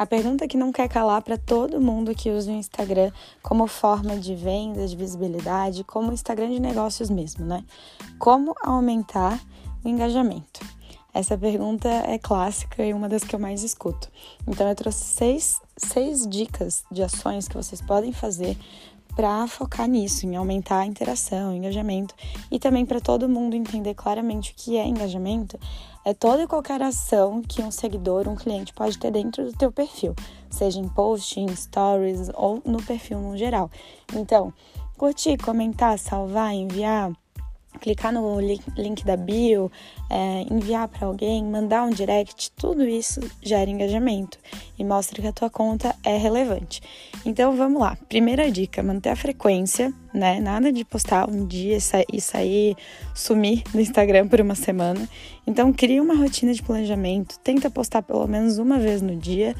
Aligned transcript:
A 0.00 0.06
pergunta 0.06 0.48
que 0.48 0.56
não 0.56 0.72
quer 0.72 0.88
calar 0.88 1.20
para 1.20 1.36
todo 1.36 1.78
mundo 1.78 2.14
que 2.14 2.30
usa 2.30 2.50
o 2.50 2.54
Instagram 2.54 3.12
como 3.42 3.66
forma 3.66 4.16
de 4.16 4.34
venda, 4.34 4.86
de 4.86 4.96
visibilidade, 4.96 5.84
como 5.84 6.10
Instagram 6.10 6.48
de 6.48 6.58
negócios 6.58 7.10
mesmo, 7.10 7.44
né? 7.44 7.62
Como 8.18 8.54
aumentar 8.62 9.38
o 9.84 9.88
engajamento? 9.90 10.60
Essa 11.12 11.36
pergunta 11.36 11.86
é 11.86 12.16
clássica 12.16 12.82
e 12.82 12.94
uma 12.94 13.10
das 13.10 13.24
que 13.24 13.34
eu 13.34 13.38
mais 13.38 13.62
escuto. 13.62 14.10
Então, 14.48 14.66
eu 14.66 14.74
trouxe 14.74 15.04
seis, 15.04 15.60
seis 15.76 16.26
dicas 16.26 16.82
de 16.90 17.02
ações 17.02 17.46
que 17.46 17.54
vocês 17.54 17.82
podem 17.82 18.10
fazer 18.10 18.56
para 19.14 19.46
focar 19.46 19.88
nisso, 19.88 20.26
em 20.26 20.36
aumentar 20.36 20.80
a 20.80 20.86
interação, 20.86 21.54
engajamento 21.54 22.14
e 22.50 22.58
também 22.58 22.86
para 22.86 23.00
todo 23.00 23.28
mundo 23.28 23.54
entender 23.54 23.94
claramente 23.94 24.52
o 24.52 24.54
que 24.54 24.76
é 24.76 24.86
engajamento. 24.86 25.58
É 26.04 26.14
toda 26.14 26.42
e 26.42 26.46
qualquer 26.46 26.80
ação 26.82 27.42
que 27.42 27.60
um 27.60 27.70
seguidor, 27.70 28.26
um 28.26 28.34
cliente 28.34 28.72
pode 28.72 28.98
ter 28.98 29.10
dentro 29.10 29.44
do 29.44 29.52
teu 29.52 29.70
perfil, 29.70 30.14
seja 30.48 30.80
em 30.80 30.88
post, 30.88 31.38
em 31.38 31.54
stories 31.54 32.30
ou 32.34 32.62
no 32.64 32.82
perfil 32.82 33.18
no 33.20 33.36
geral. 33.36 33.70
Então, 34.14 34.52
curtir, 34.96 35.36
comentar, 35.36 35.98
salvar, 35.98 36.54
enviar, 36.54 37.12
clicar 37.80 38.12
no 38.12 38.38
link 38.40 39.04
da 39.04 39.16
bio, 39.16 39.70
é, 40.08 40.46
enviar 40.50 40.88
para 40.88 41.06
alguém, 41.06 41.44
mandar 41.44 41.84
um 41.84 41.90
direct, 41.90 42.50
tudo 42.52 42.86
isso 42.86 43.20
gera 43.42 43.70
engajamento 43.70 44.38
e 44.78 44.84
mostra 44.84 45.20
que 45.20 45.28
a 45.28 45.32
tua 45.32 45.50
conta 45.50 45.94
é 46.04 46.16
relevante. 46.16 46.82
Então 47.24 47.56
vamos 47.56 47.80
lá. 47.80 47.96
Primeira 48.08 48.50
dica: 48.50 48.82
manter 48.82 49.10
a 49.10 49.16
frequência, 49.16 49.92
né? 50.12 50.40
Nada 50.40 50.72
de 50.72 50.84
postar 50.84 51.28
um 51.28 51.46
dia 51.46 51.78
e 52.12 52.20
sair, 52.20 52.76
sumir 53.14 53.62
no 53.72 53.80
Instagram 53.80 54.28
por 54.28 54.40
uma 54.40 54.54
semana. 54.54 55.08
Então 55.46 55.72
cria 55.72 56.02
uma 56.02 56.14
rotina 56.14 56.52
de 56.52 56.62
planejamento, 56.62 57.38
tenta 57.40 57.70
postar 57.70 58.02
pelo 58.02 58.26
menos 58.26 58.58
uma 58.58 58.78
vez 58.78 59.00
no 59.02 59.16
dia 59.16 59.54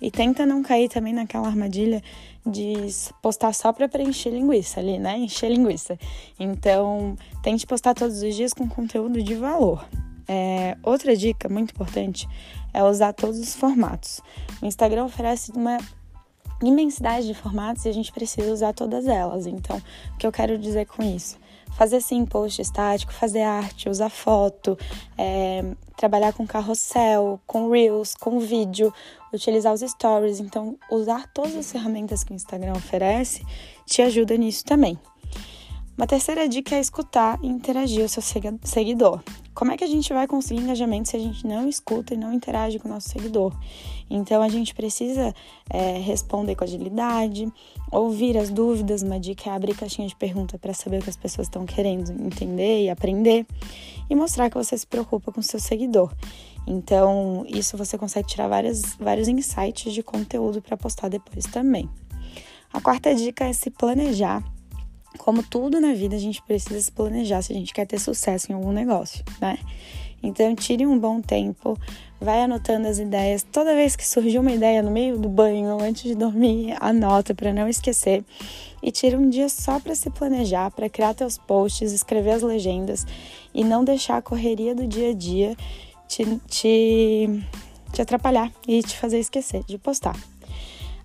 e 0.00 0.10
tenta 0.10 0.46
não 0.46 0.62
cair 0.62 0.88
também 0.88 1.12
naquela 1.12 1.46
armadilha 1.46 2.02
de 2.44 2.74
postar 3.20 3.52
só 3.52 3.72
para 3.72 3.88
preencher 3.88 4.30
linguiça 4.30 4.80
ali, 4.80 4.98
né? 4.98 5.18
Encher 5.18 5.50
linguiça. 5.50 5.98
Então, 6.38 7.16
tente 7.42 7.66
postar 7.66 7.94
todos 7.94 8.22
os 8.22 8.34
dias 8.34 8.52
com 8.52 8.68
conteúdo 8.68 9.22
de 9.22 9.34
valor. 9.34 9.84
É, 10.28 10.76
outra 10.82 11.16
dica 11.16 11.48
muito 11.48 11.70
importante 11.70 12.28
é 12.72 12.82
usar 12.82 13.12
todos 13.12 13.38
os 13.38 13.54
formatos. 13.54 14.20
O 14.60 14.66
Instagram 14.66 15.04
oferece 15.04 15.52
uma 15.52 15.78
imensidade 16.62 17.26
de 17.26 17.34
formatos 17.34 17.84
e 17.84 17.88
a 17.88 17.92
gente 17.92 18.12
precisa 18.12 18.52
usar 18.52 18.72
todas 18.72 19.06
elas. 19.06 19.46
Então, 19.46 19.76
o 20.14 20.16
que 20.16 20.26
eu 20.26 20.32
quero 20.32 20.58
dizer 20.58 20.86
com 20.86 21.02
isso? 21.02 21.38
Fazer 21.76 22.00
sim 22.00 22.24
post 22.24 22.62
estático, 22.62 23.12
fazer 23.12 23.42
arte, 23.42 23.88
usar 23.88 24.08
foto, 24.08 24.78
é, 25.18 25.64
trabalhar 25.96 26.32
com 26.32 26.46
carrossel, 26.46 27.38
com 27.46 27.70
reels, 27.70 28.14
com 28.14 28.38
vídeo, 28.38 28.92
utilizar 29.32 29.74
os 29.74 29.80
stories. 29.80 30.40
Então, 30.40 30.76
usar 30.90 31.26
todas 31.32 31.54
as 31.54 31.70
ferramentas 31.70 32.24
que 32.24 32.32
o 32.32 32.36
Instagram 32.36 32.72
oferece 32.72 33.44
te 33.84 34.00
ajuda 34.00 34.36
nisso 34.36 34.64
também. 34.64 34.98
Uma 35.96 36.06
terceira 36.06 36.48
dica 36.48 36.76
é 36.76 36.80
escutar 36.80 37.38
e 37.42 37.46
interagir 37.46 38.04
o 38.04 38.08
seu 38.08 38.22
seguidor. 38.22 39.22
Como 39.56 39.72
é 39.72 39.76
que 39.78 39.84
a 39.84 39.86
gente 39.86 40.12
vai 40.12 40.26
conseguir 40.26 40.60
engajamento 40.60 41.08
se 41.08 41.16
a 41.16 41.18
gente 41.18 41.46
não 41.46 41.66
escuta 41.66 42.12
e 42.12 42.16
não 42.18 42.30
interage 42.30 42.78
com 42.78 42.88
o 42.88 42.92
nosso 42.92 43.08
seguidor? 43.08 43.58
Então 44.10 44.42
a 44.42 44.50
gente 44.50 44.74
precisa 44.74 45.34
é, 45.70 45.98
responder 45.98 46.54
com 46.54 46.62
agilidade, 46.62 47.50
ouvir 47.90 48.36
as 48.36 48.50
dúvidas. 48.50 49.00
Uma 49.00 49.18
dica 49.18 49.48
é 49.48 49.54
abrir 49.54 49.74
caixinha 49.74 50.06
de 50.06 50.14
pergunta 50.14 50.58
para 50.58 50.74
saber 50.74 50.98
o 50.98 51.02
que 51.02 51.08
as 51.08 51.16
pessoas 51.16 51.46
estão 51.46 51.64
querendo 51.64 52.12
entender 52.22 52.84
e 52.84 52.90
aprender 52.90 53.46
e 54.10 54.14
mostrar 54.14 54.50
que 54.50 54.58
você 54.58 54.76
se 54.76 54.86
preocupa 54.86 55.32
com 55.32 55.40
o 55.40 55.42
seu 55.42 55.58
seguidor. 55.58 56.12
Então, 56.66 57.46
isso 57.48 57.78
você 57.78 57.96
consegue 57.96 58.28
tirar 58.28 58.48
várias, 58.48 58.94
vários 58.96 59.26
insights 59.26 59.94
de 59.94 60.02
conteúdo 60.02 60.60
para 60.60 60.76
postar 60.76 61.08
depois 61.08 61.46
também. 61.46 61.88
A 62.70 62.80
quarta 62.82 63.14
dica 63.14 63.46
é 63.46 63.54
se 63.54 63.70
planejar 63.70 64.44
como 65.16 65.42
tudo 65.42 65.80
na 65.80 65.92
vida, 65.92 66.16
a 66.16 66.18
gente 66.18 66.42
precisa 66.42 66.80
se 66.80 66.92
planejar 66.92 67.42
se 67.42 67.52
a 67.52 67.56
gente 67.56 67.72
quer 67.72 67.86
ter 67.86 67.98
sucesso 67.98 68.50
em 68.50 68.54
algum 68.54 68.72
negócio, 68.72 69.24
né? 69.40 69.58
Então, 70.22 70.54
tire 70.54 70.86
um 70.86 70.98
bom 70.98 71.20
tempo, 71.20 71.78
vai 72.20 72.42
anotando 72.42 72.88
as 72.88 72.98
ideias. 72.98 73.42
Toda 73.42 73.74
vez 73.74 73.94
que 73.94 74.06
surgir 74.06 74.38
uma 74.38 74.50
ideia 74.50 74.82
no 74.82 74.90
meio 74.90 75.18
do 75.18 75.28
banho, 75.28 75.80
antes 75.80 76.02
de 76.02 76.14
dormir, 76.14 76.74
anota 76.80 77.34
para 77.34 77.52
não 77.52 77.68
esquecer. 77.68 78.24
E 78.82 78.90
tire 78.90 79.16
um 79.16 79.28
dia 79.28 79.48
só 79.48 79.78
para 79.78 79.94
se 79.94 80.10
planejar, 80.10 80.70
para 80.70 80.88
criar 80.88 81.14
teus 81.14 81.38
posts, 81.38 81.92
escrever 81.92 82.32
as 82.32 82.42
legendas 82.42 83.06
e 83.54 83.64
não 83.64 83.84
deixar 83.84 84.16
a 84.16 84.22
correria 84.22 84.74
do 84.74 84.86
dia 84.86 85.10
a 85.10 85.14
dia 85.14 85.56
te, 86.08 86.24
te, 86.48 87.42
te 87.92 88.02
atrapalhar 88.02 88.52
e 88.66 88.82
te 88.82 88.96
fazer 88.96 89.18
esquecer 89.18 89.64
de 89.64 89.78
postar. 89.78 90.16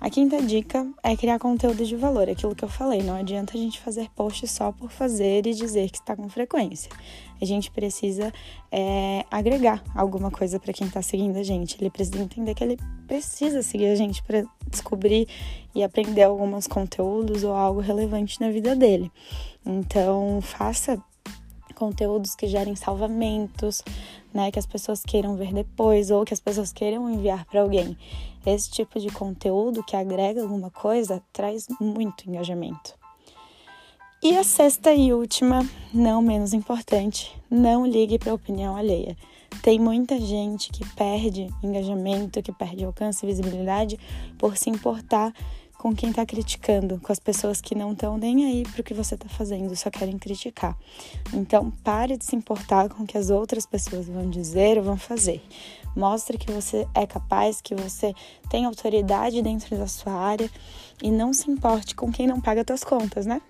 A 0.00 0.08
quinta 0.08 0.40
dica 0.40 0.86
é 1.02 1.14
criar 1.14 1.38
conteúdo 1.38 1.84
de 1.84 1.94
valor, 1.94 2.26
aquilo 2.26 2.54
que 2.54 2.64
eu 2.64 2.68
falei. 2.70 3.02
Não 3.02 3.14
adianta 3.14 3.52
a 3.54 3.60
gente 3.60 3.78
fazer 3.78 4.08
post 4.16 4.48
só 4.48 4.72
por 4.72 4.90
fazer 4.90 5.46
e 5.46 5.52
dizer 5.52 5.90
que 5.90 5.98
está 5.98 6.16
com 6.16 6.26
frequência. 6.26 6.90
A 7.38 7.44
gente 7.44 7.70
precisa 7.70 8.32
é, 8.72 9.26
agregar 9.30 9.84
alguma 9.94 10.30
coisa 10.30 10.58
para 10.58 10.72
quem 10.72 10.86
está 10.86 11.02
seguindo 11.02 11.36
a 11.36 11.42
gente. 11.42 11.76
Ele 11.78 11.90
precisa 11.90 12.18
entender 12.18 12.54
que 12.54 12.64
ele 12.64 12.78
precisa 13.06 13.62
seguir 13.62 13.88
a 13.88 13.94
gente 13.94 14.22
para 14.22 14.42
descobrir 14.70 15.28
e 15.74 15.82
aprender 15.82 16.22
alguns 16.22 16.66
conteúdos 16.66 17.44
ou 17.44 17.52
algo 17.52 17.80
relevante 17.80 18.40
na 18.40 18.50
vida 18.50 18.74
dele. 18.74 19.12
Então, 19.66 20.40
faça 20.40 20.98
conteúdos 21.80 22.34
que 22.34 22.46
gerem 22.46 22.76
salvamentos, 22.76 23.82
né, 24.34 24.50
que 24.50 24.58
as 24.58 24.66
pessoas 24.66 25.02
queiram 25.02 25.34
ver 25.34 25.54
depois 25.54 26.10
ou 26.10 26.26
que 26.26 26.34
as 26.34 26.38
pessoas 26.38 26.74
queiram 26.74 27.10
enviar 27.10 27.46
para 27.46 27.62
alguém. 27.62 27.96
Esse 28.44 28.70
tipo 28.70 29.00
de 29.00 29.08
conteúdo 29.10 29.82
que 29.82 29.96
agrega 29.96 30.42
alguma 30.42 30.70
coisa 30.70 31.22
traz 31.32 31.66
muito 31.80 32.28
engajamento. 32.28 32.94
E 34.22 34.36
a 34.36 34.44
sexta 34.44 34.92
e 34.92 35.14
última, 35.14 35.66
não 35.94 36.20
menos 36.20 36.52
importante, 36.52 37.34
não 37.50 37.86
ligue 37.86 38.18
para 38.18 38.32
a 38.32 38.34
opinião 38.34 38.76
alheia. 38.76 39.16
Tem 39.62 39.78
muita 39.78 40.20
gente 40.20 40.70
que 40.70 40.86
perde 40.94 41.48
engajamento, 41.62 42.42
que 42.42 42.52
perde 42.52 42.84
alcance 42.84 43.24
e 43.24 43.28
visibilidade 43.28 43.98
por 44.38 44.58
se 44.58 44.68
importar 44.68 45.32
com 45.80 45.94
quem 45.94 46.10
está 46.10 46.26
criticando, 46.26 47.00
com 47.00 47.10
as 47.10 47.18
pessoas 47.18 47.58
que 47.58 47.74
não 47.74 47.92
estão 47.92 48.18
nem 48.18 48.44
aí 48.44 48.64
para 48.64 48.82
o 48.82 48.84
que 48.84 48.92
você 48.92 49.14
está 49.14 49.26
fazendo, 49.30 49.74
só 49.74 49.90
querem 49.90 50.18
criticar. 50.18 50.76
Então, 51.32 51.70
pare 51.82 52.18
de 52.18 52.24
se 52.26 52.36
importar 52.36 52.90
com 52.90 53.02
o 53.02 53.06
que 53.06 53.16
as 53.16 53.30
outras 53.30 53.64
pessoas 53.64 54.06
vão 54.06 54.28
dizer 54.28 54.76
ou 54.76 54.84
vão 54.84 54.98
fazer. 54.98 55.42
Mostre 55.96 56.36
que 56.36 56.52
você 56.52 56.86
é 56.94 57.06
capaz, 57.06 57.62
que 57.62 57.74
você 57.74 58.12
tem 58.50 58.66
autoridade 58.66 59.40
dentro 59.40 59.74
da 59.78 59.86
sua 59.86 60.12
área 60.12 60.50
e 61.02 61.10
não 61.10 61.32
se 61.32 61.50
importe 61.50 61.94
com 61.94 62.12
quem 62.12 62.26
não 62.26 62.42
paga 62.42 62.62
suas 62.66 62.84
contas, 62.84 63.24
né? 63.24 63.40